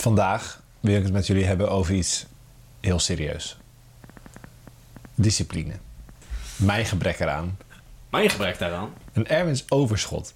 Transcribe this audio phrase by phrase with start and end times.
[0.00, 2.26] Vandaag wil ik het met jullie hebben over iets
[2.80, 3.56] heel serieus.
[5.14, 5.72] Discipline.
[6.56, 7.58] Mijn gebrek eraan.
[8.10, 8.90] Mijn gebrek daaraan.
[9.12, 10.34] Een Erwins overschot.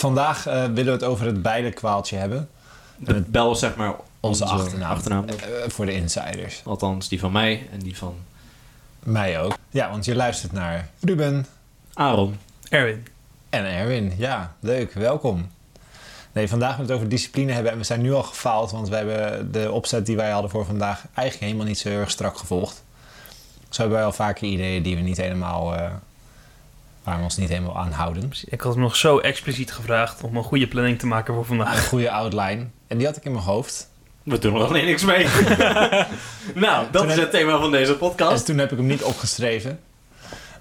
[0.00, 2.48] Vandaag eh, willen we het over het bijlenkwaaltje hebben.
[2.96, 4.90] De bel is zeg maar Onze achternaam.
[4.90, 5.28] achternaam.
[5.28, 5.36] Eh,
[5.68, 6.62] voor de insiders.
[6.64, 8.14] Althans, die van mij en die van
[9.02, 9.54] Mij ook.
[9.70, 11.46] Ja, want je luistert naar Ruben
[11.94, 12.38] Aaron.
[12.68, 13.06] Erwin.
[13.50, 14.12] en Erwin.
[14.16, 14.92] Ja, leuk.
[14.92, 15.50] Welkom.
[16.32, 17.72] Nee, vandaag gaan we het over discipline hebben.
[17.72, 20.64] En we zijn nu al gefaald, want we hebben de opzet die wij hadden voor
[20.66, 22.82] vandaag eigenlijk helemaal niet zo heel erg strak gevolgd.
[23.68, 25.90] Zo hebben wij al vaker ideeën die we niet helemaal, eh,
[27.04, 28.30] waar we ons niet helemaal aan houden.
[28.44, 31.48] Ik had hem nog zo expliciet gevraagd om een goede planning te maken voor Een
[31.48, 31.86] vandaag.
[31.88, 32.66] goede outline.
[32.86, 33.88] En die had ik in mijn hoofd.
[34.22, 35.24] We doen er alleen niks mee.
[36.54, 38.46] nou, dat Toen is heb- het thema van deze Dus podcast.
[38.46, 39.80] toen heb ik hem niet opgeschreven.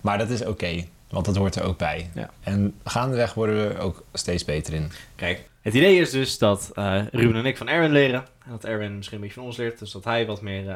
[0.01, 2.09] Maar dat is oké, want dat hoort er ook bij.
[2.13, 2.29] Ja.
[2.43, 4.91] En gaandeweg worden we er ook steeds beter in.
[5.15, 8.23] Kijk, het idee is dus dat eh, Ruben en ik van Erwin leren.
[8.45, 9.79] En dat Erwin misschien een beetje van ons leert.
[9.79, 10.69] Dus dat hij wat meer...
[10.69, 10.75] eh,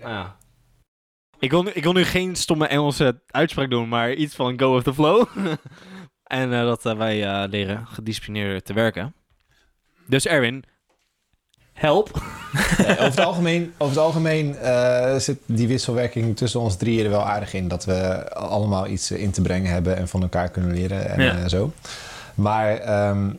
[0.00, 0.36] nou ja.
[1.40, 4.74] Ik wil, nu, ik wil nu geen stomme Engelse uitspraak doen, maar iets van go
[4.74, 5.26] with the flow.
[6.24, 9.14] en eh, dat eh, wij eh, leren gedisciplineerder te werken.
[10.06, 10.64] Dus Erwin,
[11.72, 12.10] help.
[12.80, 17.24] Over het algemeen, over het algemeen eh, zit die wisselwerking tussen ons drieën er wel
[17.26, 17.68] aardig in.
[17.68, 21.36] Dat we allemaal iets in te brengen hebben en van elkaar kunnen leren en Ja.
[21.38, 21.72] eh, zo.
[22.34, 23.30] Maar ehm,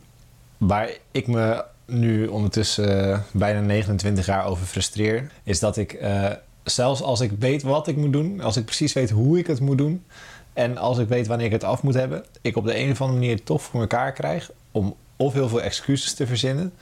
[0.58, 6.30] waar ik me nu ondertussen bijna 29 jaar over frustreer, is dat ik eh,
[6.64, 9.60] zelfs als ik weet wat ik moet doen, als ik precies weet hoe ik het
[9.60, 10.04] moet doen
[10.54, 13.02] en als ik weet wanneer ik het af moet hebben, ik op de een of
[13.02, 16.74] andere manier toch voor elkaar krijg om of heel veel excuses te verzinnen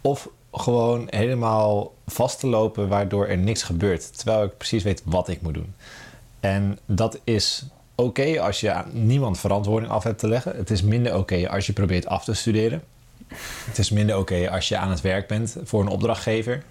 [0.00, 4.16] of gewoon helemaal vast te lopen waardoor er niks gebeurt.
[4.16, 5.74] Terwijl ik precies weet wat ik moet doen.
[6.40, 7.64] En dat is
[7.94, 10.56] oké als je niemand verantwoording af hebt te leggen.
[10.56, 12.82] Het is minder oké als je probeert af te studeren.
[13.64, 16.62] Het is minder oké als je aan het werk bent voor een opdrachtgever.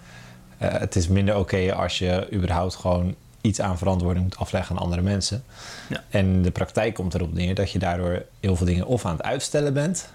[0.64, 4.82] Eh, het is minder oké als je überhaupt gewoon iets aan verantwoording moet afleggen aan
[4.82, 5.44] andere mensen.
[5.88, 6.04] Ja.
[6.10, 9.22] En de praktijk komt erop neer dat je daardoor heel veel dingen of aan het
[9.22, 10.12] uitstellen bent,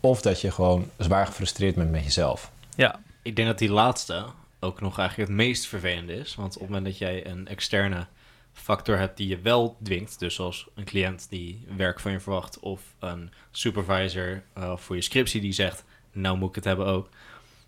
[0.00, 2.50] of dat je gewoon zwaar gefrustreerd bent met jezelf.
[2.76, 4.24] Ja, Ik denk dat die laatste
[4.60, 6.34] ook nog eigenlijk het meest vervelende is.
[6.34, 8.06] Want op het moment dat jij een externe
[8.52, 12.60] factor hebt die je wel dwingt, dus zoals een cliënt die werk van je verwacht,
[12.60, 17.08] of een supervisor eh, voor je scriptie die zegt, nou moet ik het hebben ook,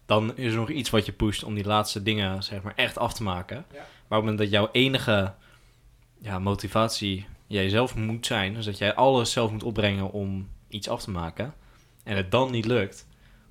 [0.07, 2.99] dan is er nog iets wat je pusht om die laatste dingen zeg maar echt
[2.99, 3.65] af te maken.
[3.71, 5.33] Maar op het moment dat jouw enige
[6.19, 11.03] ja, motivatie jijzelf moet zijn, dus dat jij alles zelf moet opbrengen om iets af
[11.03, 11.55] te maken,
[12.03, 13.07] en het dan niet lukt,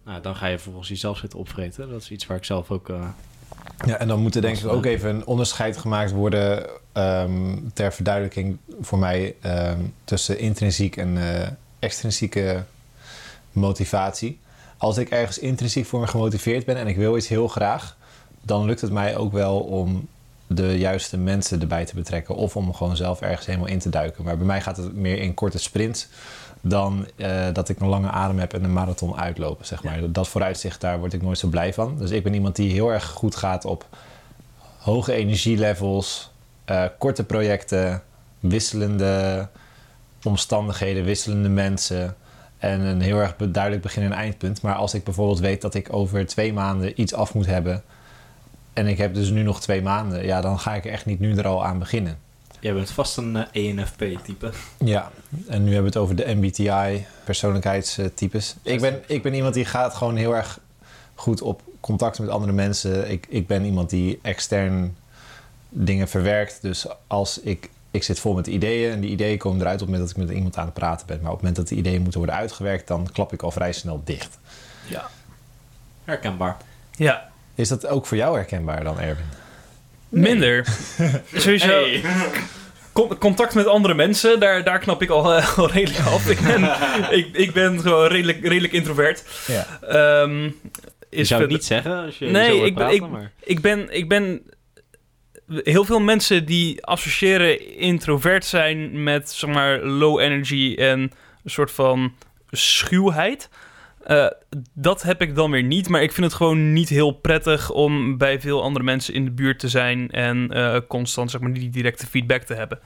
[0.06, 1.90] nou, dan ga je vervolgens jezelf zitten opvreten.
[1.90, 2.90] Dat is iets waar ik zelf ook...
[2.90, 3.08] eh,
[3.86, 7.94] Ja, en dan moet er denk ik ook even een onderscheid gemaakt worden ehm, ter
[7.94, 11.48] verduidelijking voor mij ehm, tussen intrinsiek en eh,
[11.80, 12.64] extrinsieke
[13.52, 14.40] motivatie.
[14.84, 17.98] Als ik ergens intrinsiek voor me gemotiveerd ben en ik wil iets heel graag,
[18.42, 20.08] dan lukt het mij ook wel om
[20.48, 24.24] de juiste mensen erbij te betrekken of om gewoon zelf ergens helemaal in te duiken.
[24.24, 26.08] Maar bij mij gaat het meer in korte sprints
[26.62, 30.12] dan eh, dat ik een lange adem heb en een marathon uitlopen, zeg maar.
[30.12, 31.98] Dat vooruitzicht, daar word ik nooit zo blij van.
[31.98, 33.88] Dus ik ben iemand die heel erg goed gaat op
[34.78, 36.32] hoge energielevels,
[36.66, 38.04] eh, korte projecten,
[38.40, 39.48] wisselende
[40.24, 42.16] omstandigheden, wisselende mensen
[42.64, 44.62] en een heel erg duidelijk begin- en eindpunt.
[44.62, 47.84] Maar als ik bijvoorbeeld weet dat ik over twee maanden iets af moet hebben
[48.74, 51.36] en ik heb dus nu nog twee maanden, ja, dan ga ik echt niet nu
[51.36, 52.18] er al aan beginnen.
[52.60, 54.52] jij bent vast een eh, ENFP-type.
[54.78, 55.12] Ja,
[55.48, 58.56] en nu hebben we het over de MBTI, persoonlijkheidstypes.
[58.62, 60.60] Ik ben, ik ben iemand die gaat gewoon heel erg
[61.16, 63.12] goed op contact met andere mensen.
[63.12, 64.96] Ik, ik ben iemand die extern
[65.70, 66.62] dingen verwerkt.
[66.62, 69.90] Dus als ik, ik zit vol met ideeën en die ideeën komen eruit op het
[69.90, 71.18] moment dat ik met iemand aan het praten ben.
[71.22, 73.72] Maar op het moment dat die ideeën moeten worden uitgewerkt, dan klap ik al vrij
[73.72, 74.40] snel dicht.
[74.88, 75.10] ja,
[76.04, 76.58] Herkenbaar.
[76.96, 77.30] ja.
[77.56, 79.26] Is dat ook voor jou herkenbaar dan, Erwin?
[80.10, 80.68] Minder.
[81.34, 81.86] Sowieso,
[82.94, 86.30] con- contact met andere mensen, daar, daar knap ik al, al redelijk af.
[86.30, 86.64] Ik ben,
[87.20, 89.24] ik, ik ben gewoon redelijk, redelijk introvert.
[89.48, 89.66] Ja.
[89.82, 90.50] Ehm,
[91.10, 93.32] Je zou het niet zeggen als je Nee, zo ik praten, ik- maar...
[93.44, 94.42] ik ben, ik ben...
[95.48, 101.00] Heel veel mensen die associëren introvert zijn met, zeg maar, low energy en
[101.44, 102.14] een soort van
[102.50, 103.50] schuwheid.
[104.04, 104.28] Eh,
[104.74, 108.18] dat heb ik dan weer niet, maar ik vind het gewoon niet heel prettig om
[108.18, 111.70] bij veel andere mensen in de buurt te zijn en eh, constant zeg maar die
[111.70, 112.80] directe feedback te hebben.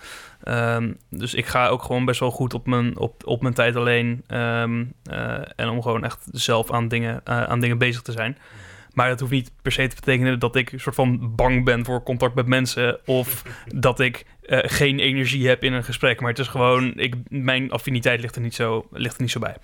[0.44, 3.76] Ehm, dus ik ga ook gewoon best wel goed op mijn, op, op mijn tijd
[3.76, 8.38] alleen ehm, eh, en om gewoon echt zelf aan dingen, aan dingen bezig te zijn.
[8.98, 11.86] Maar dat hoeft niet per se te betekenen dat ik een soort van bang ben
[11.86, 13.44] voor contact met mensen of
[13.76, 16.20] dat ik eh, geen energie heb in een gesprek.
[16.20, 19.40] Maar het is gewoon, ik, mijn affiniteit ligt er niet zo, ligt er niet zo
[19.40, 19.56] bij.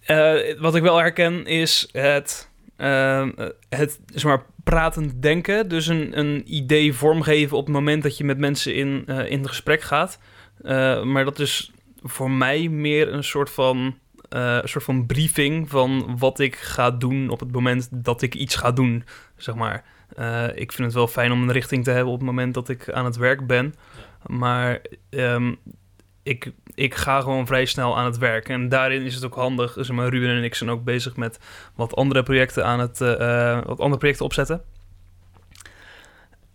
[0.00, 3.28] Eh, wat ik wel herken is het, eh,
[3.68, 5.68] het zeg maar, pratend denken.
[5.68, 9.82] Dus een, een idee vormgeven op het moment dat je met mensen in, in gesprek
[9.82, 10.18] gaat.
[11.04, 11.70] Maar dat is
[12.02, 13.98] voor mij meer een soort van,
[14.28, 18.34] eh, een soort van briefing van wat ik ga doen op het moment dat ik
[18.34, 19.04] iets ga doen,
[19.36, 19.84] zeg maar.
[20.16, 22.68] Eh, ik vind het wel fijn om een richting te hebben op het moment dat
[22.68, 23.74] ik aan het werk ben.
[24.26, 24.80] Maar
[25.10, 25.54] ehm,
[26.22, 28.48] ik, ik ga gewoon vrij snel aan het werk.
[28.48, 29.72] En daarin is het ook handig.
[29.72, 31.38] Dus Ruben en ik zijn ook bezig met
[31.74, 34.62] wat andere projecten aan het eh, wat andere projecten opzetten.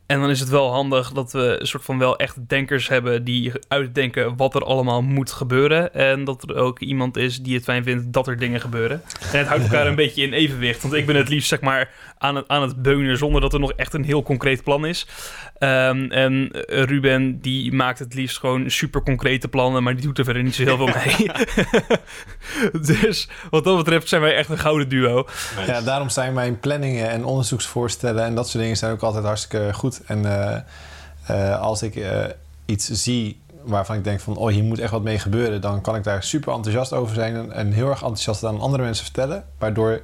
[0.05, 3.23] En dan is het wel handig dat we een soort van wel echt denkers hebben
[3.23, 5.93] die uitdenken wat er allemaal moet gebeuren.
[5.93, 9.01] En dat er ook iemand is die het fijn vindt dat er dingen gebeuren.
[9.31, 10.81] En het houdt elkaar een beetje in evenwicht.
[10.81, 13.59] Want ik ben het liefst zeg maar aan het, aan het beunen zonder dat er
[13.59, 15.07] nog echt een heel concreet plan is.
[15.57, 20.23] Ehm, en Ruben die maakt het liefst gewoon super concrete plannen, maar die doet er
[20.23, 21.31] verder niet zo heel veel mee.
[23.01, 25.27] dus wat dat betreft zijn wij echt een gouden duo.
[25.65, 29.73] Ja, daarom zijn mijn planningen en onderzoeksvoorstellen en dat soort dingen zijn ook altijd hartstikke
[29.73, 29.92] goed.
[30.01, 30.59] En eh,
[31.25, 32.25] eh, als ik eh,
[32.65, 35.95] iets zie waarvan ik denk van, oh, hier moet echt wat mee gebeuren, dan kan
[35.95, 39.45] ik daar super enthousiast over zijn en, en heel erg enthousiast aan andere mensen vertellen,
[39.57, 40.01] waardoor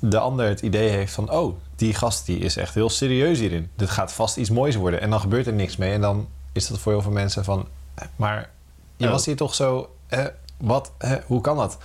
[0.00, 3.70] de ander het idee heeft van, oh, die gast die is echt heel serieus hierin.
[3.76, 5.00] Dit gaat vast iets moois worden.
[5.00, 5.92] En dan gebeurt er niks mee.
[5.92, 7.68] En dan is dat voor heel veel mensen van,
[8.16, 8.50] maar
[8.96, 10.24] je was hier toch zo, eh,
[10.58, 11.78] wat, eh, hoe kan dat?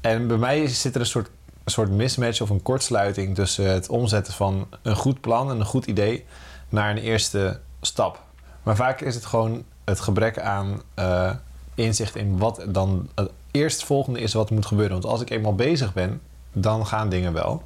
[0.00, 1.30] En bij mij zit er een soort,
[1.64, 5.66] een soort mismatch of een kortsluiting tussen het omzetten van een goed plan en een
[5.66, 6.24] goed idee
[6.68, 8.22] naar een eerste stap.
[8.62, 11.30] Maar vaak is het gewoon het gebrek aan eh,
[11.74, 14.92] inzicht in wat dan het eerstvolgende is wat moet gebeuren.
[14.92, 16.20] Want als ik eenmaal bezig ben,
[16.52, 17.62] dan gaan dingen wel.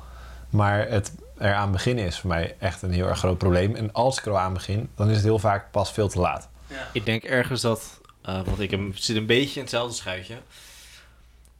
[0.50, 3.74] Maar het eraan beginnen is voor mij echt een heel erg groot probleem.
[3.74, 6.18] En als ik er al aan begin, dan is het heel vaak pas veel te
[6.18, 6.48] laat.
[6.92, 10.36] Ik denk ergens dat, eh want ik zit een beetje in hetzelfde schuitje.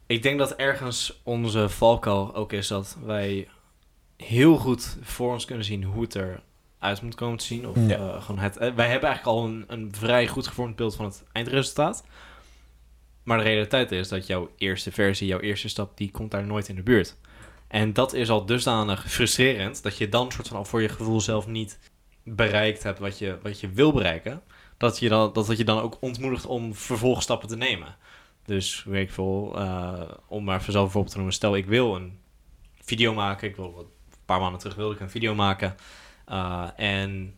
[0.09, 3.47] Ik denk dat ergens onze valkuil ook is dat wij
[4.17, 7.67] heel goed voor ons kunnen zien hoe het eruit moet komen te zien.
[7.67, 7.97] Of, Ja.
[7.97, 11.05] eh, gewoon het, eh, wij hebben eigenlijk al een, een vrij goed gevormd beeld van
[11.05, 12.03] het eindresultaat.
[13.23, 16.67] Maar de realiteit is dat jouw eerste versie, jouw eerste stap, die komt daar nooit
[16.67, 17.15] in de buurt.
[17.67, 21.21] En dat is al dusdanig frustrerend dat je dan soort van al voor je gevoel
[21.21, 21.79] zelf niet
[22.23, 24.41] bereikt hebt wat je, wat je wil bereiken
[24.77, 27.95] dat je dan, dat het je dan ook ontmoedigt om vervolgstappen te nemen.
[28.49, 31.35] Dus weet ik veel, eh, om maar vanzelf voorbeeld te noemen.
[31.35, 32.19] Stel, ik wil een
[32.81, 33.47] video maken.
[33.47, 35.75] Ik wil, wat- een paar maanden terug wilde ik een video maken.
[36.25, 37.35] Eh, en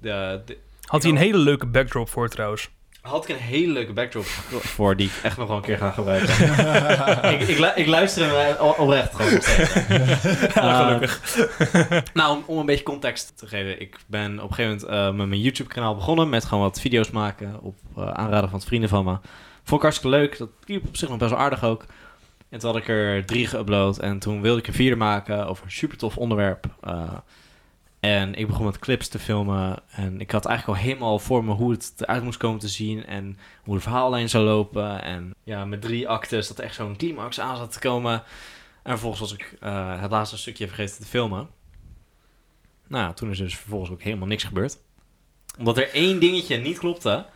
[0.00, 2.68] de, de- Had hij een hele leuke backdrop voor trouwens.
[3.00, 5.90] had ik een hele leuke backdrop voor die ik echt nog wel een keer ga
[5.90, 6.34] gebruiken.
[7.40, 9.42] ik, ik, lu- ik luister hem eh, oprecht gewoon
[10.86, 11.20] gelukkig.
[12.14, 13.80] nou, om, om een beetje context te geven.
[13.80, 16.28] Ik ben op een gegeven moment eh, met mijn YouTube-kanaal begonnen.
[16.28, 17.60] Met gewoon wat video's maken.
[17.60, 19.16] Op eh, aanraden van vrienden van me.
[19.62, 20.38] Vond ik hartstikke leuk.
[20.38, 21.86] Dat liep op zich nog best wel aardig ook.
[22.48, 24.00] En toen had ik er drie geüpload.
[24.00, 26.66] En toen wilde ik een vierde maken over een super tof onderwerp.
[26.80, 27.12] Eh,
[28.00, 29.78] en ik begon met clips te filmen.
[29.90, 33.06] En ik had eigenlijk al helemaal voor me hoe het eruit moest komen te zien.
[33.06, 35.02] En hoe de verhaallijn zou lopen.
[35.02, 38.22] En ja, met drie actes dat er echt zo'n climax aan zat te komen.
[38.82, 41.48] En vervolgens was ik eh, het laatste stukje vergeten te filmen.
[42.88, 44.78] Nou, toen is dus vervolgens ook helemaal niks gebeurd.
[45.58, 47.26] Omdat er één dingetje niet klopte,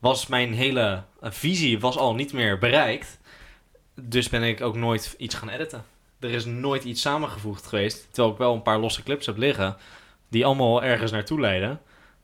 [0.00, 3.18] was mijn hele eh, visie was al niet meer bereikt.
[3.94, 5.84] Dus ben ik ook nooit iets gaan editen.
[6.20, 8.06] Er is nooit iets samengevoegd geweest.
[8.10, 9.76] Terwijl ik wel een paar losse clips heb liggen.
[10.28, 11.80] Die allemaal ergens naartoe leiden.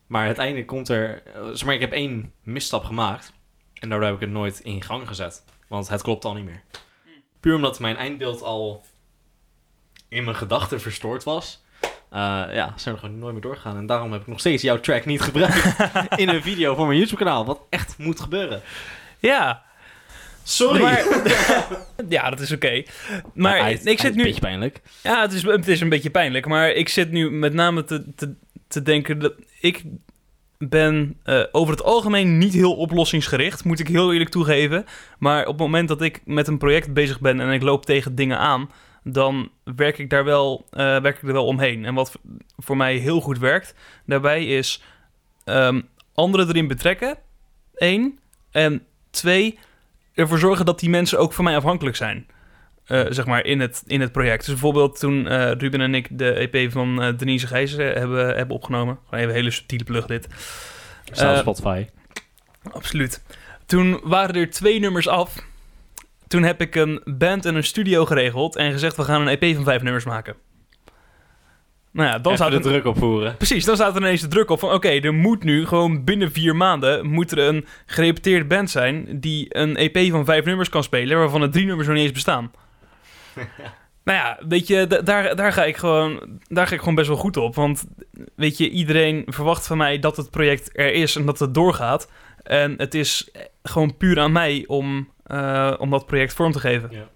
[0.06, 1.22] Maar uiteindelijk komt er...
[1.34, 3.32] eh, Zeg maar, ik heb één misstap gemaakt.
[3.74, 5.44] En daardoor heb ik het nooit in gang gezet.
[5.68, 6.62] Want het klopt al niet meer.
[7.40, 8.84] Puur omdat mijn eindbeeld al
[10.08, 11.64] in mijn gedachten verstoord was.
[12.10, 12.18] Eh,
[12.54, 13.76] ja, zijn we gewoon nooit meer doorgegaan.
[13.76, 15.76] En daarom heb ik nog steeds jouw track niet gebruikt
[16.16, 17.44] in een video voor mijn YouTube kanaal.
[17.44, 18.60] Wat echt moet gebeuren.
[19.18, 19.64] Ja,
[20.42, 20.80] Sorry.
[20.82, 21.04] Maar-
[22.08, 22.82] ja, dat is oké.
[23.34, 24.20] Maar Ja, ik zit het nu...
[24.20, 24.80] Een beetje pijnlijk.
[25.02, 26.46] Ja, het is, het is een beetje pijnlijk.
[26.46, 28.34] Maar ik zit nu met name te, te,
[28.68, 29.82] te denken dat ik
[30.58, 34.84] ben eh, over het algemeen niet heel oplossingsgericht, moet ik heel eerlijk toegeven.
[35.18, 38.14] Maar op het moment dat ik met een project bezig ben en ik loop tegen
[38.14, 38.70] dingen aan,
[39.12, 41.84] dan werk ik daar wel, eh, werk ik er wel omheen.
[41.84, 42.18] En wat
[42.56, 43.74] voor mij heel goed werkt
[44.06, 44.82] daarbij is
[45.44, 45.80] ehm,
[46.14, 47.18] anderen erin betrekken,
[47.74, 48.18] één.
[48.50, 49.58] En twee,
[50.14, 52.26] ervoor zorgen dat die mensen ook van mij afhankelijk zijn.
[52.86, 54.38] eh, zeg maar, in het, in het project.
[54.38, 58.56] Dus bijvoorbeeld toen eh, Ruben en ik de EP van eh, Denise Gijzen hebben, hebben
[58.56, 58.98] opgenomen.
[59.04, 60.26] Gewoon even een hele subtiele plug dit.
[61.12, 61.86] Eh, Spotify.
[62.72, 63.22] Absoluut.
[63.66, 65.34] Toen waren er twee nummers af.
[66.28, 69.54] Toen heb ik een band en een studio geregeld en gezegd: we gaan een EP
[69.54, 70.36] van vijf nummers maken.
[71.96, 73.36] Nou ja, dan Dan zou de druk opvoeren.
[73.36, 74.72] Precies, dan staat er ineens de druk op van...
[74.72, 77.06] oké, er moet nu gewoon binnen vier maanden...
[77.06, 79.20] moet er een gerepeteerde band zijn...
[79.20, 81.18] die een EP van vijf nummers kan spelen...
[81.18, 82.50] waarvan er drie nummers nog niet eens bestaan.
[84.04, 87.08] nou ja, weet je, da- daar, daar, ga ik gewoon, daar ga ik gewoon best
[87.08, 87.54] wel goed op.
[87.54, 87.84] Want
[88.36, 91.16] weet je, iedereen verwacht van mij dat het project er is...
[91.16, 92.10] en dat het doorgaat.
[92.42, 93.30] En het is
[93.62, 96.88] gewoon puur aan mij om, eh, om dat project vorm te geven.
[96.90, 97.08] Ja.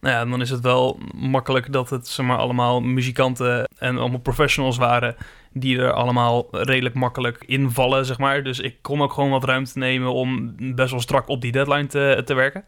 [0.00, 4.20] Nou ja, dan is het wel makkelijk dat het zeg maar, allemaal muzikanten en allemaal
[4.20, 5.16] professionals waren
[5.52, 8.42] die er allemaal redelijk makkelijk invallen, zeg maar.
[8.42, 11.86] Dus ik kon ook gewoon wat ruimte nemen om best wel strak op die deadline
[11.86, 12.64] te, te werken.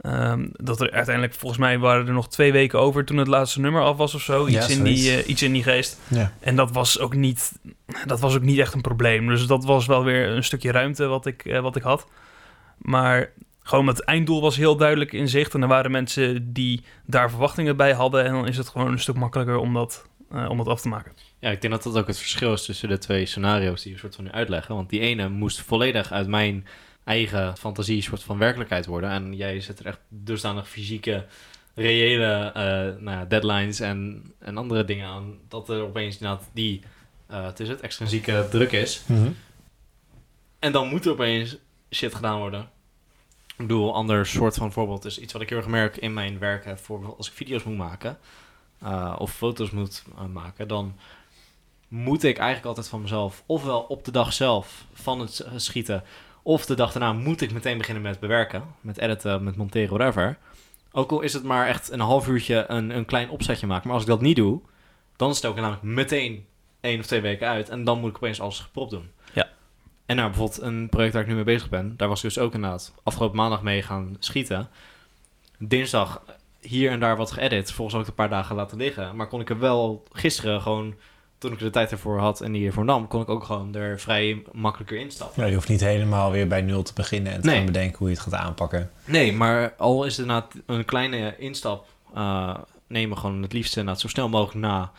[0.00, 3.60] Ehm, dat er uiteindelijk, volgens mij waren er nog twee weken over toen het laatste
[3.60, 4.48] nummer af was of zo.
[4.48, 6.00] Ja, Iets, in, die, eh, iets in die geest.
[6.08, 6.32] Ja.
[6.40, 7.52] En dat was ook niet,
[8.06, 9.26] dat was ook niet echt een probleem.
[9.26, 12.06] Dus dat was wel weer een stukje ruimte wat ik, eh, wat ik had.
[12.78, 15.54] Maar gewoon het einddoel was heel duidelijk in zicht.
[15.54, 18.24] En er waren mensen die daar verwachtingen bij hadden.
[18.24, 20.88] En dan is het gewoon een stuk makkelijker om dat, eh, om dat af te
[20.88, 21.12] maken.
[21.38, 23.98] Ja, ik denk dat dat ook het verschil is tussen de twee scenario's die we
[23.98, 24.74] soort van nu uitleggen.
[24.74, 26.66] Want die ene moest volledig uit mijn
[27.04, 29.10] eigen fantasie soort van werkelijkheid worden.
[29.10, 31.24] En jij zet er echt dusdanig fysieke,
[31.74, 35.38] reële eh, nou ja, deadlines en, en andere dingen aan.
[35.48, 36.82] Dat er opeens inderdaad die,
[37.26, 39.02] eh het is het, extrinsieke druk is.
[39.06, 39.28] Mhm.
[40.58, 41.56] En dan moet er opeens
[41.94, 42.60] shit gedaan worden.
[43.56, 46.14] Ik bedoel, een ander soort van voorbeeld is iets wat ik heel erg merk in
[46.14, 46.64] mijn werk.
[46.64, 48.18] Hè, voor als ik video's moet maken
[48.78, 50.96] eh, of foto's moet eh, maken, dan
[51.88, 56.04] moet ik eigenlijk altijd van mezelf, ofwel op de dag zelf van het schieten,
[56.42, 60.38] of de dag daarna moet ik meteen beginnen met bewerken, met editen, met monteren, whatever.
[60.92, 63.94] Ook al is het maar echt een half uurtje een, een klein opzetje maken, maar
[63.94, 64.60] als ik dat niet doe,
[65.16, 66.46] dan stel ik namelijk meteen
[66.80, 69.10] één of twee weken uit en dan moet ik opeens alles gepropt doen.
[70.06, 72.38] En nou, bijvoorbeeld een project waar ik nu mee bezig ben, daar was ik dus
[72.38, 74.68] ook inderdaad afgelopen maandag mee gaan schieten.
[75.58, 76.22] Dinsdag
[76.60, 79.16] hier en daar wat geëdit, volgens ook een paar dagen laten liggen.
[79.16, 80.94] Maar kon ik er wel gisteren gewoon,
[81.38, 84.00] toen ik de tijd ervoor had en die ervoor nam, kon ik ook gewoon er
[84.00, 85.42] vrij makkelijker instappen.
[85.42, 87.56] Ja, je hoeft niet helemaal weer bij nul te beginnen en te Nee.
[87.56, 88.90] gaan bedenken hoe je het gaat aanpakken.
[89.04, 92.54] Nee, maar al is het inderdaad een kleine instap, eh,
[92.86, 94.92] nemen gewoon het liefst inderdaad zo snel mogelijk na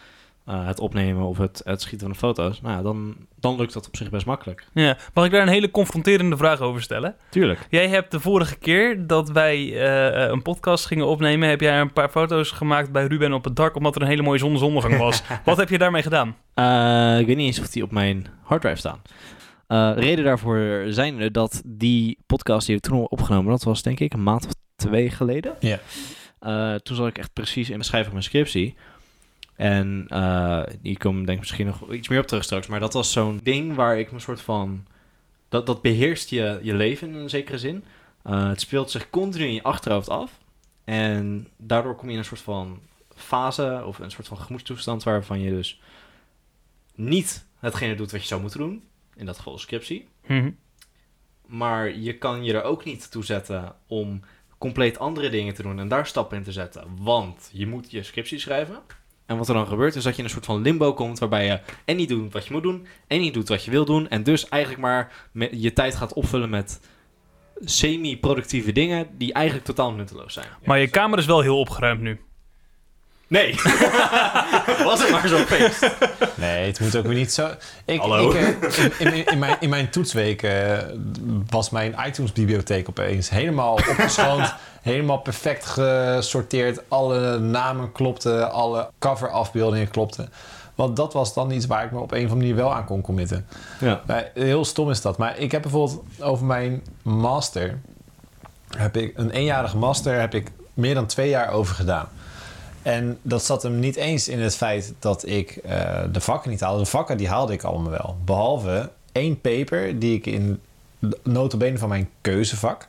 [0.45, 2.61] eh, het opnemen of het, het schieten van de foto's.
[2.61, 4.67] Nou ja, dan, dan lukt dat op zich best makkelijk.
[4.73, 4.97] Ja.
[5.13, 7.15] Mag ik daar een hele confronterende vraag over stellen?
[7.29, 7.67] Tuurlijk.
[7.69, 11.49] Jij hebt de vorige keer dat wij eh, een podcast gingen opnemen...
[11.49, 13.75] heb jij een paar foto's gemaakt bij Ruben op het dak...
[13.75, 15.23] omdat er een hele mooie zonsondergang was.
[15.45, 16.35] Wat heb je daarmee gedaan?
[16.53, 19.01] Eh, ik weet niet eens of die op mijn harddrive staan.
[19.67, 23.81] Eh reden daarvoor zijn er dat die podcast die we toen hebben opgenomen, dat was
[23.81, 25.55] denk ik een maand of twee geleden.
[25.59, 25.79] Ja.
[26.39, 28.75] Eh, toen zat ik echt precies in de schrijven van mijn scriptie.
[29.55, 32.67] En eh die komen denk ik misschien nog iets meer op terug straks.
[32.67, 34.85] Maar dat was zo'n ding waar ik een soort van...
[35.49, 37.83] Dat, dat beheerst je, je leven in een zekere zin.
[38.23, 40.39] Eh, het speelt zich continu in je achterhoofd af.
[40.83, 42.79] En daardoor kom je in een soort van
[43.15, 45.81] fase of een soort van gemoedstoestand waarvan je dus
[46.95, 48.83] niet hetgene doet wat je zou moeten doen.
[49.15, 50.07] In dat geval de scriptie.
[50.25, 50.51] Mhm.
[51.45, 54.21] Maar je kan je er ook niet toe zetten om
[54.57, 56.87] compleet andere dingen te doen en daar stappen in te zetten.
[56.97, 58.79] Want je moet je scriptie schrijven.
[59.25, 61.45] En wat er dan gebeurt is dat je in een soort van limbo komt waarbij
[61.45, 64.09] je en niet doet wat je moet doen en niet doet wat je wil doen.
[64.09, 66.79] En dus eigenlijk maar je tijd gaat opvullen met
[67.59, 70.47] semi-productieve dingen die eigenlijk totaal nutteloos zijn.
[70.63, 72.19] Maar je kamer is wel heel opgeruimd nu.
[73.27, 73.55] Nee.
[74.83, 75.91] Was het maar zo'n feest.
[76.35, 77.49] Nee, het moet ook weer niet zo...
[77.85, 78.31] Ik, Hallo?
[78.31, 80.77] Ik, eh, in, in, in mijn, in mijn toetsweek eh,
[81.49, 84.53] was mijn iTunes-bibliotheek opeens helemaal opgeschoond.
[84.81, 86.81] helemaal perfect gesorteerd.
[86.87, 90.29] Alle namen klopten, alle coverafbeeldingen klopten.
[90.75, 92.85] Want dat was dan iets waar ik me op een of andere manier wel aan
[92.85, 93.45] kon committen.
[93.79, 94.01] Ja.
[94.07, 95.17] Maar heel stom is dat.
[95.17, 97.79] Maar ik heb bijvoorbeeld over mijn master...
[98.77, 102.07] Heb ik, een eenjarige master heb ik meer dan twee jaar over gedaan.
[102.85, 106.59] En dat zat hem niet eens in het feit dat ik eh, de vakken niet
[106.59, 106.79] haalde.
[106.79, 108.17] De vakken die haalde ik allemaal wel.
[108.25, 110.61] Behalve één paper die ik in
[111.23, 112.87] notabene van mijn keuzevak...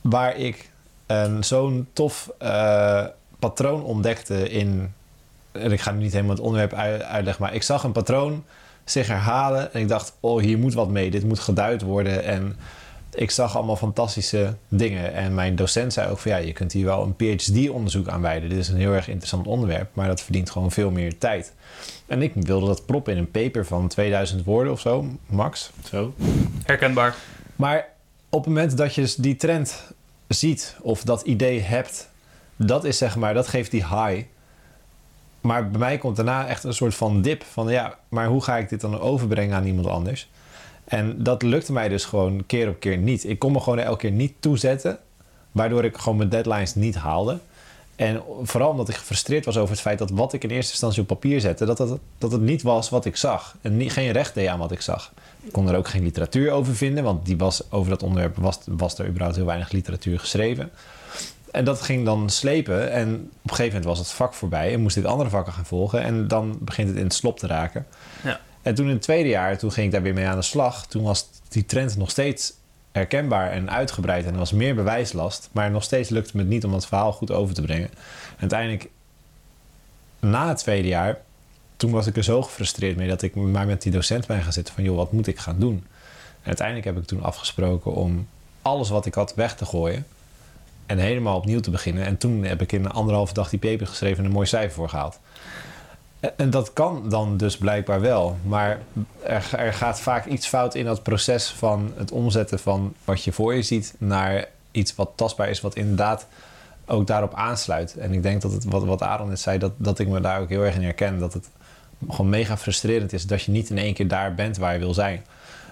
[0.00, 0.70] waar ik
[1.06, 3.04] een zo'n tof eh,
[3.38, 4.92] patroon ontdekte in...
[5.52, 7.44] en ik ga nu niet helemaal het onderwerp ui- uitleggen...
[7.44, 8.44] maar ik zag een patroon
[8.84, 10.12] zich herhalen en ik dacht...
[10.20, 12.24] oh, hier moet wat mee, dit moet geduid worden...
[12.24, 12.56] en
[13.16, 15.12] ik zag allemaal fantastische dingen.
[15.12, 18.48] En mijn docent zei ook van ja, je kunt hier wel een PhD-onderzoek aan wijden.
[18.48, 21.52] Dit is een heel erg interessant onderwerp, maar dat verdient gewoon veel meer tijd.
[22.06, 25.70] En ik wilde dat proppen in een paper van 2000 woorden of zo, max.
[25.84, 26.14] Zo.
[26.64, 27.14] Herkenbaar.
[27.56, 27.88] Maar
[28.28, 29.92] op het moment dat je dus die trend
[30.28, 32.08] ziet of dat idee hebt,
[32.56, 34.24] dat is zeg maar, dat geeft die high.
[35.40, 38.56] Maar bij mij komt daarna echt een soort van dip van ja, maar hoe ga
[38.56, 40.28] ik dit dan overbrengen aan iemand anders?
[40.86, 43.28] En dat lukte mij dus gewoon keer op keer niet.
[43.28, 44.98] Ik kon me gewoon elke keer niet toezetten,
[45.52, 47.38] waardoor ik gewoon mijn deadlines niet haalde.
[47.96, 51.00] En vooral omdat ik gefrustreerd was over het feit dat wat ik in eerste instantie
[51.00, 53.56] op papier zette, dat, dat, dat het niet was wat ik zag.
[53.60, 55.12] En niet, geen recht deed aan wat ik zag.
[55.42, 58.58] Ik kon er ook geen literatuur over vinden, want die was, over dat onderwerp was,
[58.64, 60.70] was er überhaupt heel weinig literatuur geschreven.
[61.50, 62.92] En dat ging dan slepen.
[62.92, 65.66] En op een gegeven moment was het vak voorbij en moest ik andere vakken gaan
[65.66, 66.02] volgen.
[66.02, 67.86] En dan begint het in het slop te raken.
[68.22, 68.40] Ja.
[68.66, 70.86] En toen in het tweede jaar, toen ging ik daar weer mee aan de slag.
[70.86, 72.52] Toen was die trend nog steeds
[72.92, 74.26] herkenbaar en uitgebreid.
[74.26, 75.48] En er was meer bewijslast.
[75.52, 77.88] Maar nog steeds lukte me het niet om dat verhaal goed over te brengen.
[77.88, 78.88] En uiteindelijk,
[80.20, 81.18] na het tweede jaar,
[81.76, 84.52] toen was ik er zo gefrustreerd mee dat ik maar met die docent ben gaan
[84.52, 85.84] zitten van joh, wat moet ik gaan doen?
[86.40, 88.28] En uiteindelijk heb ik toen afgesproken om
[88.62, 90.06] alles wat ik had weg te gooien
[90.86, 92.04] en helemaal opnieuw te beginnen.
[92.04, 94.74] En toen heb ik in een anderhalve dag die paper geschreven en een mooi cijfer
[94.74, 95.18] voor gehaald.
[96.36, 98.36] En dat kan dan dus blijkbaar wel.
[98.42, 98.80] Maar
[99.22, 103.32] er, er gaat vaak iets fout in dat proces van het omzetten van wat je
[103.32, 106.26] voor je ziet naar iets wat tastbaar is, wat inderdaad
[106.86, 107.96] ook daarop aansluit.
[107.96, 110.40] En ik denk dat het, wat, wat Aaron net zei, dat, dat ik me daar
[110.40, 111.18] ook heel erg in herken.
[111.18, 111.48] Dat het
[112.08, 114.94] gewoon mega frustrerend is dat je niet in één keer daar bent waar je wil
[114.94, 115.24] zijn.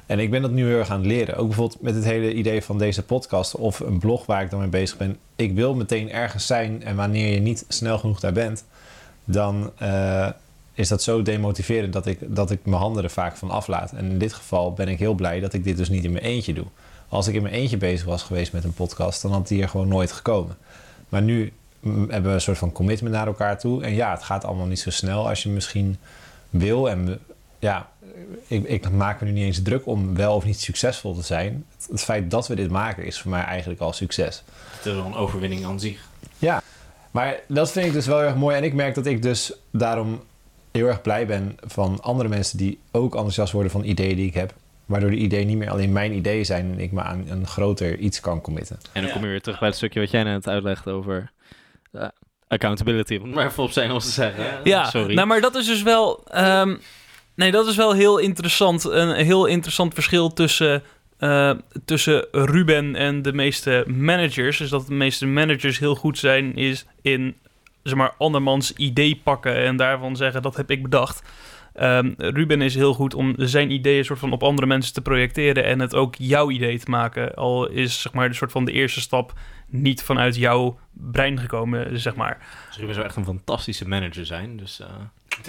[0.07, 1.37] En ik ben dat nu heel erg aan het leren.
[1.37, 4.61] Ook bijvoorbeeld met het hele idee van deze podcast of een blog waar ik dan
[4.61, 5.19] mee bezig ben.
[5.37, 8.65] Ik wil meteen ergens zijn en wanneer je niet snel genoeg daar bent,
[9.25, 10.29] dan uh,
[10.75, 13.93] is dat zo demotiverend dat ik, dat ik mijn handen er vaak van aflaat.
[13.93, 16.25] En in dit geval ben ik heel blij dat ik dit dus niet in mijn
[16.25, 16.67] eentje doe.
[17.09, 19.69] Als ik in mijn eentje bezig was geweest met een podcast, dan had die er
[19.69, 20.57] gewoon nooit gekomen.
[21.09, 21.53] Maar nu
[21.85, 23.83] hebben we een soort van commitment naar elkaar toe.
[23.83, 25.97] En ja, het gaat allemaal niet zo snel als je misschien
[26.51, 26.91] wil.
[26.91, 27.19] En
[27.59, 27.91] ja,
[28.47, 31.65] ik, ik maak me nu niet eens druk om wel of niet succesvol te zijn.
[31.77, 34.43] Het, het, feit dat we dit maken is voor mij eigenlijk al succes.
[34.77, 36.09] Het is wel een overwinning aan zich.
[36.39, 36.63] Ja,
[37.11, 38.57] maar dat vind ik dus wel erg mooi.
[38.57, 40.21] En ik merk dat ik dus daarom
[40.79, 44.35] heel erg blij ben van andere mensen die ook enthousiast worden van ideeën die ik
[44.35, 44.55] heb.
[44.87, 47.99] Waardoor die ideeën niet meer alleen mijn ideeën zijn en ik me aan een groter
[47.99, 48.79] iets kan committen.
[48.93, 51.33] En dan kom je weer terug bij het stukje wat jij net uitlegde over
[51.93, 52.09] uh,
[52.49, 53.19] accountability.
[53.23, 54.61] Om maar even op zijn Engels te zeggen.
[54.65, 55.15] Ja, Sorry.
[55.15, 56.27] nou maar dat is dus wel...
[56.35, 56.81] Um,
[57.35, 58.85] nee, dat is wel heel interessant.
[58.85, 60.83] Een heel interessant verschil tussen...
[61.19, 61.51] Uh,
[61.85, 64.59] tussen Ruben en de meeste managers.
[64.59, 67.37] Dus dat de meeste managers heel goed zijn is in
[67.85, 71.23] zeg maar, andermans idee pakken en daarvan zeggen dat heb ik bedacht.
[71.81, 75.65] Um, Ruben is heel goed om zijn ideeën soort van op andere mensen te projecteren
[75.65, 77.35] en het ook jouw idee te maken.
[77.35, 79.33] Al is zeg maar de soort van de eerste stap
[79.67, 82.39] niet vanuit jouw brein gekomen, zeg maar.
[82.67, 84.57] Dus Ruben zou echt een fantastische manager zijn.
[84.57, 84.87] Dus, uh...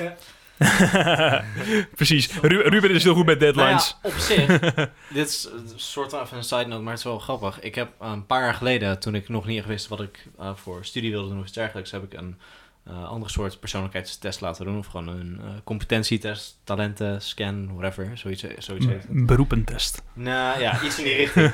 [0.06, 0.15] ja.
[1.96, 2.39] Precies.
[2.41, 3.96] Ru Ruben is heel goed met deadlines.
[4.02, 4.60] Nou ja, op zich,
[5.18, 7.60] dit is een soort van een side note, maar het is wel grappig.
[7.60, 10.50] Ik heb een paar jaar geleden, toen ik nog niet echt wist wat ik uh,
[10.56, 12.38] voor studie wilde doen of iets dergelijks, heb ik een
[12.88, 14.78] uh, andere soort persoonlijkheidstest laten doen.
[14.78, 18.18] Of gewoon een uh, competentietest, talenten, scan, whatever.
[18.18, 19.26] Zoiets, zoiets heet het.
[19.26, 20.02] Beroepentest.
[20.13, 21.52] Nou ja, iets in die richting.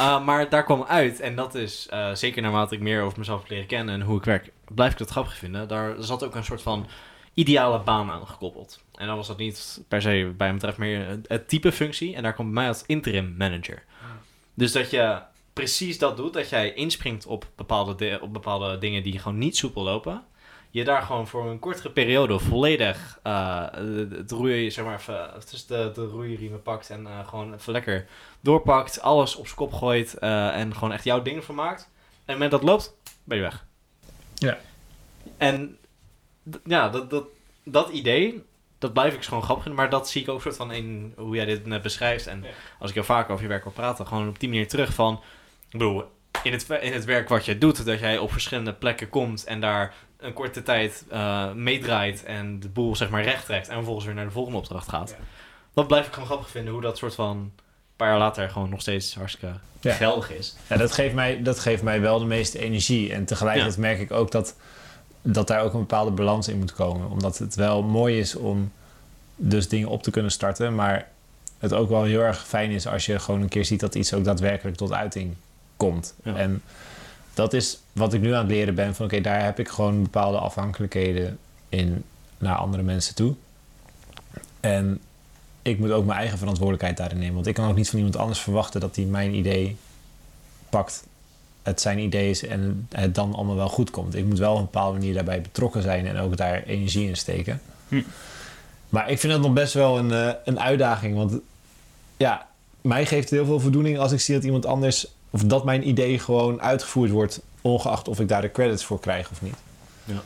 [0.00, 3.50] uh, maar daar kwam uit, en dat is zeker naarmate ik meer over mezelf heb
[3.50, 5.68] leren kennen en hoe ik werk, blijf ik dat grappig vinden.
[5.68, 6.86] Daar zat ook een soort van
[7.34, 8.82] ideale baan aan gekoppeld.
[8.94, 12.14] En dan was dat niet per se bij hem betreft meer het type functie.
[12.14, 13.84] En daar komt bij mij als interim manager.
[14.54, 15.18] Dus dat je
[15.52, 19.82] precies dat doet, dat jij inspringt op bepaalde, op bepaalde dingen die gewoon niet soepel
[19.82, 20.24] lopen.
[20.70, 23.66] Je daar gewoon voor een kortere periode volledig uh,
[24.10, 28.06] het roeien, zeg maar, even, tussen de, de roeiriemen pakt en uh, gewoon even lekker
[28.40, 31.90] doorpakt, alles op zijn kop gooit uh, en gewoon echt jouw ding van maakt.
[32.24, 32.94] En moment dat loopt,
[33.24, 33.66] ben je weg.
[34.34, 34.58] Ja.
[35.36, 35.78] En
[36.64, 37.24] ja, dat, dat,
[37.64, 38.44] dat idee,
[38.78, 39.82] dat blijf ik gewoon grappig vinden.
[39.82, 42.26] Maar dat zie ik ook soort van in hoe jij dit net beschrijft.
[42.26, 42.48] En ja.
[42.78, 45.14] als ik heel vaak over je werk wil praten, gewoon op die manier terug van...
[45.64, 46.04] Ik bedoel,
[46.42, 49.60] in het, in het werk wat je doet, dat jij op verschillende plekken komt en
[49.60, 54.06] daar een korte tijd uh, meedraait en de boel zeg maar recht trekt en vervolgens
[54.06, 55.10] weer naar de volgende opdracht gaat.
[55.18, 55.24] Ja.
[55.74, 57.52] Dat blijf ik gewoon grappig vinden, hoe dat soort van een
[57.96, 59.92] paar jaar later gewoon nog steeds hartstikke ja.
[59.92, 60.56] geldig is.
[60.68, 63.12] Ja, dat geeft, mij, dat geeft mij wel de meeste energie.
[63.12, 64.56] En tegelijkertijd merk ik ook dat
[65.26, 67.10] dat daar ook een bepaalde balans in moet komen.
[67.10, 68.72] Omdat het wel mooi is om
[69.36, 71.08] dus dingen op te kunnen starten, maar
[71.58, 74.14] het ook wel heel erg fijn is als je gewoon een keer ziet dat iets
[74.14, 75.34] ook daadwerkelijk tot uiting
[75.76, 76.14] komt.
[76.22, 76.36] Ja.
[76.36, 76.62] En
[77.34, 79.68] dat is wat ik nu aan het leren ben van oké, okay, daar heb ik
[79.68, 82.04] gewoon bepaalde afhankelijkheden in
[82.38, 83.34] naar andere mensen toe.
[84.60, 85.00] En
[85.62, 87.34] ik moet ook mijn eigen verantwoordelijkheid daarin nemen.
[87.34, 89.76] Want ik kan ook niet van iemand anders verwachten dat hij mijn idee
[90.68, 91.04] pakt
[91.64, 94.14] het zijn idee is en het dan allemaal wel goed komt.
[94.14, 97.16] Ik moet wel op een bepaalde manier daarbij betrokken zijn en ook daar energie in
[97.16, 97.60] steken.
[97.88, 98.02] Hm.
[98.88, 101.16] Maar ik vind het nog best wel een, uh, een uitdaging.
[101.16, 101.38] Want
[102.16, 102.46] ja,
[102.80, 105.88] mij geeft het heel veel voldoening als ik zie dat iemand anders of dat mijn
[105.88, 109.56] idee gewoon uitgevoerd wordt, ongeacht of ik daar de credits voor krijg of niet.
[110.04, 110.22] Ja.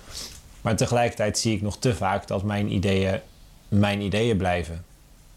[0.61, 3.21] Maar tegelijkertijd zie ik nog te vaak dat mijn ideeën
[3.69, 4.85] mijn ideeën blijven.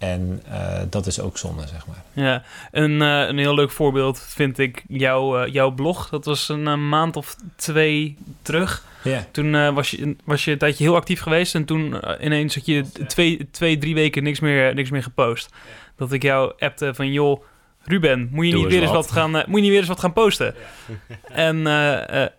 [0.01, 2.03] En eh, dat is ook zonde, zeg maar.
[2.13, 6.09] Ja, een, eh, een heel leuk voorbeeld vind ik jouw, eh, jouw blog.
[6.09, 8.83] Dat was een maand of twee terug.
[9.03, 9.25] Ja.
[9.31, 11.55] Toen eh, was, je, was je een tijdje heel actief geweest.
[11.55, 15.49] En toen ineens had je twee, twee, drie weken niks meer, niks meer gepost.
[15.95, 17.43] Dat ik jou appte van, joh,
[17.83, 19.05] Ruben, moet je, Doe niet weer, eens wat.
[19.05, 20.55] wat gaan, moet je niet weer eens wat gaan posten?
[21.49, 22.29] en eh, eh,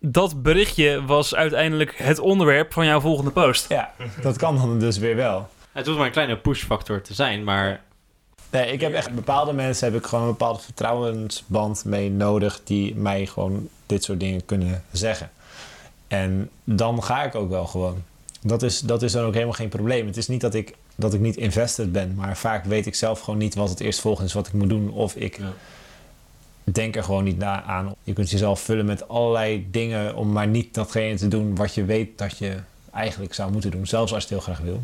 [0.00, 3.68] dat berichtje was uiteindelijk het onderwerp van jouw volgende post.
[3.68, 5.48] ja, dat kan dan dus weer wel.
[5.74, 7.82] Het hoeft maar een kleine pushfactor te zijn, maar
[8.50, 12.94] Nee, ik heb echt bepaalde mensen heb ik gewoon een bepaalde vertrouwensband mee nodig die
[12.94, 15.30] mij gewoon dit soort dingen kunnen zeggen.
[16.08, 18.02] En dan ga ik ook wel gewoon.
[18.40, 20.06] Dat is, dat is dan ook helemaal geen probleem.
[20.06, 23.20] Het is niet dat ik, dat ik niet invested ben, maar vaak weet ik zelf
[23.20, 24.90] gewoon niet wat het eerstvolgende is wat ik moet doen.
[24.90, 25.52] Of ik Ja.
[26.64, 27.94] denk er gewoon niet na aan.
[28.02, 31.84] Je kunt jezelf vullen met allerlei dingen om maar niet datgene te doen wat je
[31.84, 32.56] weet dat je
[32.92, 33.86] eigenlijk zou moeten doen.
[33.86, 34.82] Zelfs als je het heel graag wil.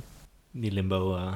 [0.50, 1.16] Die limbo...
[1.16, 1.32] eh,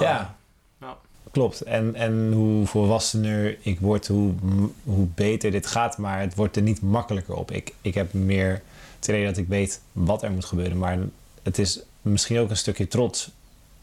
[0.00, 0.36] Ja.
[0.80, 0.96] Ja.
[1.30, 1.60] Klopt.
[1.60, 4.34] En, en hoe volwassener ik word, hoe,
[4.82, 5.98] hoe beter dit gaat.
[5.98, 7.50] Maar het wordt er niet makkelijker op.
[7.50, 8.62] Ik, ik heb meer
[8.96, 10.78] het idee dat ik weet wat er moet gebeuren.
[10.78, 10.98] Maar
[11.42, 13.30] het is misschien ook een stukje trots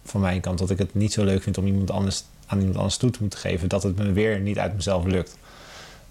[0.03, 0.59] van mijn kant.
[0.59, 3.17] Dat ik het niet zo leuk vind om iemand anders, aan iemand anders toe te
[3.21, 3.69] moeten geven.
[3.69, 5.37] Dat het me weer niet uit mezelf lukt.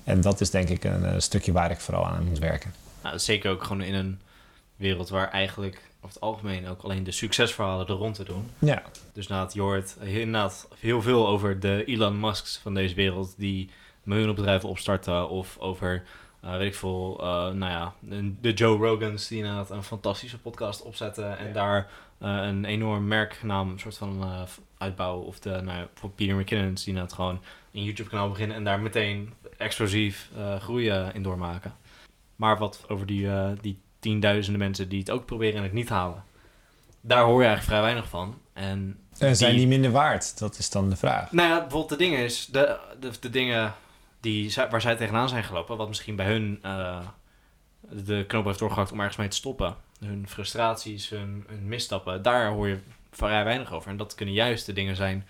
[0.04, 2.74] En dat is denk ik een, eh, stukje waar ik vooral aan moet werken.
[3.02, 4.20] Nou, zeker ook gewoon in een
[4.76, 8.50] wereld waar eigenlijk over het algemeen ook alleen de succesverhalen er rond te doen.
[8.58, 13.34] Ja, Dus inderdaad, je hoort inderdaad heel veel over de Elon Musks van deze wereld
[13.36, 13.70] die
[14.02, 15.28] miljoenen bedrijven opstarten.
[15.28, 16.02] Of over,
[16.40, 17.94] eh, weet ik veel, eh, nou ja,
[18.40, 21.38] de Joe Rogans die inderdaad een fantastische podcast opzetten.
[21.38, 24.24] En daar eh, een enorm merknaam soort van
[24.78, 25.26] uitbouwen.
[25.26, 27.40] Of de, nou ja, voor Peter McKinnon's die inderdaad gewoon
[27.72, 31.74] een YouTube kanaal beginnen en daar meteen explosief groeien in doormaken.
[32.36, 33.28] Maar wat over die,
[33.60, 36.24] die tienduizenden mensen die het ook proberen en het niet halen.
[37.00, 38.38] Daar hoor je eigenlijk vrij weinig van.
[38.52, 40.38] En en zijn Die- die minder waard?
[40.38, 41.32] Dat is dan de vraag.
[41.32, 43.74] nou ja, bijvoorbeeld de dingen is, de, de, de dingen
[44.20, 46.98] die, waar zij tegenaan zijn gelopen, wat misschien bij hun eh,
[47.90, 49.76] de knoop heeft doorgehakt om ergens mee te stoppen.
[50.04, 52.78] Hun frustraties, hun, hun misstappen, daar hoor je
[53.10, 53.90] vrij weinig over.
[53.90, 55.26] En dat kunnen juist de dingen zijn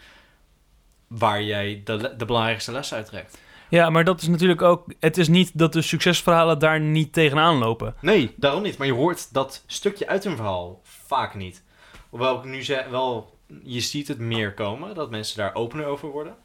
[1.06, 3.38] waar jij de, de belangrijkste les uit trekt.
[3.72, 4.84] Ja, maar dat is natuurlijk ook...
[5.00, 7.94] Het is niet dat de succesverhalen daar niet tegenaan lopen.
[8.00, 8.78] Nee, daarom niet.
[8.78, 11.62] Maar je hoort dat stukje uit hun verhaal vaak niet.
[12.08, 16.08] Hoewel ik nu zeg, wel, je ziet het meer komen, dat mensen daar opener over
[16.08, 16.36] worden.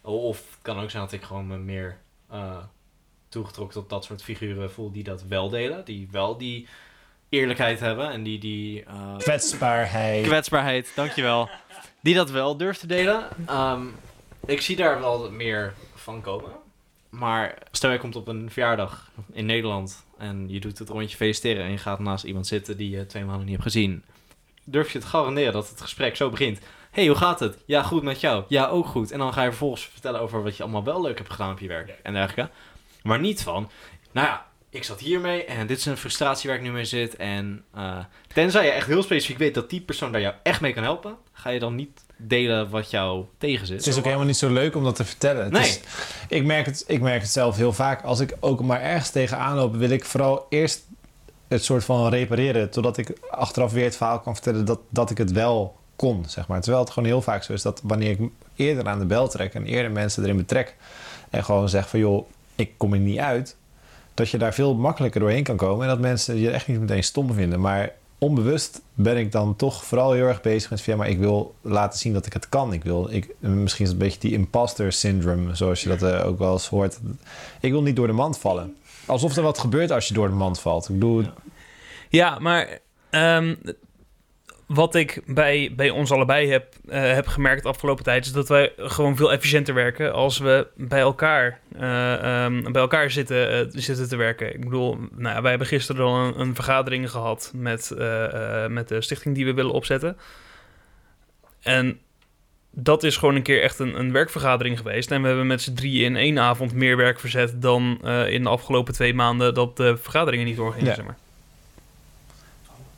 [0.00, 1.98] Of het kan ook zijn dat ik gewoon me meer
[2.30, 2.56] eh,
[3.28, 5.84] toegetrokken tot dat soort figuren voel die dat wel delen.
[5.84, 6.68] Die wel die
[7.28, 8.84] eerlijkheid hebben en die die...
[8.84, 10.26] eh, Kwetsbaarheid.
[10.26, 11.48] kwetsbaarheid, dankjewel.
[12.00, 13.28] Die dat wel durft te delen.
[13.46, 13.82] Ehm,
[14.46, 16.64] ik zie daar wel meer van komen.
[17.18, 21.64] Maar stel je komt op een verjaardag in Nederland en je doet het rondje feliciteren
[21.64, 24.04] en je gaat naast iemand zitten die je twee maanden niet hebt gezien.
[24.64, 26.58] Durf je te garanderen dat het gesprek zo begint.
[26.90, 27.58] hey, hoe gaat het?
[27.66, 28.44] Ja, goed met jou.
[28.48, 29.10] Ja, ook goed.
[29.10, 31.58] En dan ga je vervolgens vertellen over wat je allemaal wel leuk hebt gedaan op
[31.58, 32.52] je werk en dergelijke.
[33.02, 33.70] Maar niet van,
[34.12, 37.16] nou ja, ik zat hiermee en dit is een frustratie waar ik nu mee zit.
[37.16, 40.72] En eh, tenzij je echt heel specifiek weet dat die persoon daar jou echt mee
[40.72, 43.76] kan helpen, ga je dan niet delen wat jou tegenzit.
[43.76, 45.42] Het is ook helemaal niet zo leuk om dat te vertellen.
[45.44, 45.62] Het Nee.
[45.62, 45.80] is-
[46.28, 48.02] ik, merk het, ik merk het zelf heel vaak.
[48.02, 50.84] Als ik ook maar ergens tegenaan loop, wil ik vooral eerst
[51.48, 52.70] het soort van repareren.
[52.70, 56.24] Totdat ik achteraf weer het verhaal kan vertellen dat, dat ik het wel kon.
[56.28, 56.60] Zeg maar.
[56.60, 58.20] Terwijl het gewoon heel vaak zo is dat wanneer ik
[58.56, 60.74] eerder aan de bel trek en eerder mensen erin betrek.
[61.30, 63.56] En gewoon zeg van joh, ik kom er niet uit.
[64.14, 65.82] Dat je daar veel makkelijker doorheen kan komen.
[65.82, 67.60] En dat mensen je echt niet meteen stom vinden.
[67.60, 71.54] Maar onbewust ben ik dan toch vooral heel erg bezig met van maar ik wil
[71.60, 72.72] laten zien dat ik het kan.
[72.72, 76.26] Ik wil, ik, misschien is het een beetje die imposter syndrome, zoals je dat eh,
[76.26, 76.98] ook wel eens hoort.
[77.60, 78.76] Ik wil niet door de mand vallen.
[79.06, 80.88] Alsof er wat gebeurt als je door de mand valt.
[80.88, 81.32] Ik bedoel, Ja.
[82.08, 82.78] Ja, maar
[83.10, 83.54] ehm,
[84.66, 88.24] wat ik bij, bij ons allebei heb, eh, heb gemerkt de afgelopen tijd...
[88.24, 93.10] is dat wij gewoon veel efficiënter werken als we bij elkaar, eh, ehm, bij elkaar
[93.10, 94.54] zitten, eh, zitten te werken.
[94.54, 97.94] Ik bedoel, nou, ja, wij hebben gisteren al een, een vergadering gehad met,
[98.68, 100.16] met de stichting die we willen opzetten.
[101.60, 101.98] En
[102.70, 105.10] dat is gewoon een keer echt een, een werkvergadering geweest.
[105.10, 107.62] En we hebben met z'n drieën in één avond meer werk verzet...
[107.62, 110.94] dan in de afgelopen twee maanden dat de vergaderingen niet doorgingen, Ja.
[110.94, 111.16] zeg maar.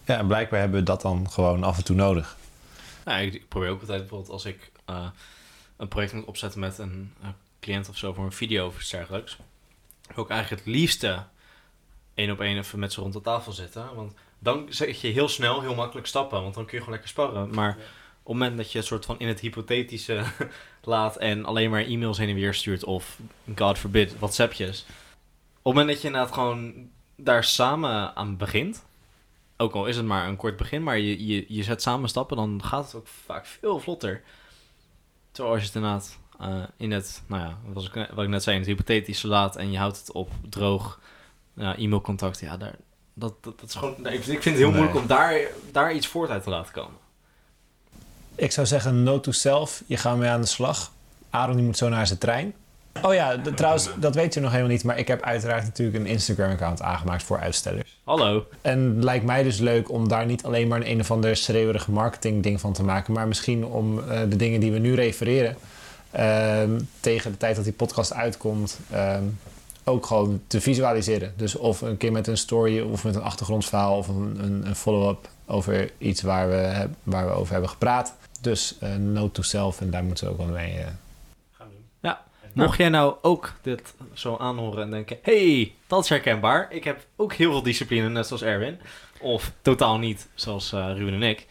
[0.09, 2.37] Ja, en blijkbaar hebben we dat dan gewoon af en toe nodig.
[3.05, 5.07] Nou, ik, ik probeer ook altijd bijvoorbeeld als ik eh,
[5.77, 7.13] een project moet opzetten met een
[7.61, 9.37] cliënt of zo voor een video of iets dergelijks.
[10.15, 11.25] Wil ik eigenlijk het liefste
[12.15, 13.95] één op één even met ze rond de tafel zitten.
[13.95, 16.43] Want dan zet je heel snel, heel makkelijk stappen.
[16.43, 17.55] Want dan kun je gewoon lekker sparren.
[17.55, 17.79] Maar het
[18.23, 20.25] moment dat je het soort van in het hypothetische
[20.83, 23.19] laat en alleen maar e-mails heen en weer stuurt of,
[23.57, 24.85] god forbid, WhatsAppjes.
[24.89, 24.95] Op
[25.55, 28.85] het moment dat je inderdaad gewoon daar samen aan begint,
[29.61, 32.37] ook al is het maar een kort begin, maar je, je, je zet samen stappen,
[32.37, 34.23] dan gaat het ook vaak veel vlotter.
[35.33, 38.43] Terwijl als je het inderdaad eh, in het, nou ja, wat ik, wat ik net
[38.43, 41.01] zei, in het hypothetische laat en je houdt het op droog
[41.55, 42.75] ja, e-mailcontact, ja, daar,
[43.15, 44.77] dat, dat, dat is gewoon, ik vind het heel Nee.
[44.77, 45.41] moeilijk om daar,
[45.73, 46.97] daar iets voort uit te laten komen.
[48.35, 49.83] Ik zou zeggen, note to self.
[49.87, 50.93] Je gaat mee aan de slag.
[51.31, 52.55] Aaron die moet zo naar zijn trein.
[53.03, 54.85] Oh ja, trouwens, dat weet u nog helemaal niet.
[54.85, 57.99] Maar ik heb uiteraard natuurlijk een Instagram-account aangemaakt voor uitstellers.
[58.05, 58.47] Hallo.
[58.61, 61.37] En het lijkt mij dus leuk om daar niet alleen maar een, een of ander
[61.37, 63.13] schreeuwerig marketing-ding van te maken.
[63.13, 65.57] Maar misschien om eh, de dingen die we nu refereren.
[66.11, 68.79] ehm, tegen de tijd dat die podcast uitkomt.
[68.91, 69.23] ehm,
[69.85, 71.33] ook gewoon te visualiseren.
[71.37, 74.75] Dus of een keer met een story of met een achtergrondverhaal of een, een, een
[74.77, 78.15] follow-up over iets waar we, waar we over hebben gepraat.
[78.41, 80.75] Dus eh note to self en daar moeten we ook wel mee.
[82.59, 85.19] Ja, mocht jij nou ook dit zo aanhoren en denken...
[85.23, 86.67] hey, dat is herkenbaar.
[86.71, 88.79] Ik heb ook heel veel discipline, net zoals Erwin.
[89.21, 91.47] Of totaal niet, zoals eh Ruben en ik.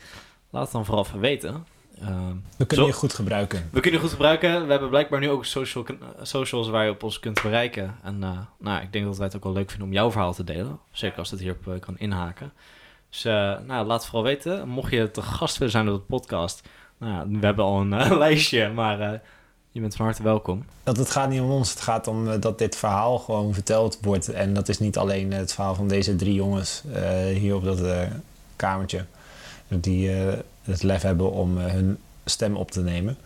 [0.50, 1.66] Laat het dan vooral even weten.
[2.02, 3.70] Ehm, we kunnen Zo- je goed gebruiken.
[3.72, 4.66] we kunnen het goed gebruiken.
[4.66, 5.86] We hebben blijkbaar nu ook social,
[6.22, 7.96] socials waar je op ons kunt bereiken.
[8.04, 10.34] En eh, nou, ik denk dat wij het ook wel leuk vinden om jouw verhaal
[10.34, 10.80] te delen.
[10.92, 12.54] Zeker als het hierop eh, kan inhaken.
[13.10, 14.68] Dus nou, laat het vooral weten.
[14.68, 16.68] Mocht je te gast willen zijn op de podcast...
[17.00, 19.22] Nou, we hebben al een lijstje, maar
[19.78, 20.64] je bent van harte welkom.
[20.84, 21.70] Dat het gaat niet om ons.
[21.70, 24.30] Het gaat om eh, dat dit verhaal gewoon verteld wordt.
[24.30, 27.82] En dat is niet alleen het verhaal van deze drie jongens eh, hier op dat
[27.82, 28.02] eh,
[28.56, 29.06] kamertje.
[29.68, 33.18] Die eh, het lef hebben om eh, hun stem op te nemen.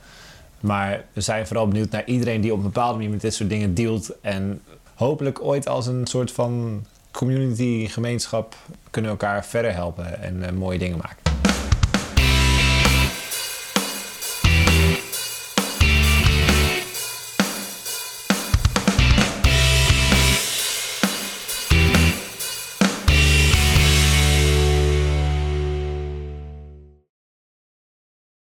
[0.60, 3.50] Maar we zijn vooral benieuwd naar iedereen die op een bepaalde manier met dit soort
[3.50, 4.12] dingen dealt.
[4.22, 4.62] En
[4.96, 8.56] hopelijk ooit als een soort van community, gemeenschap
[8.90, 11.18] kunnen elkaar verder helpen en eh, mooie dingen maken.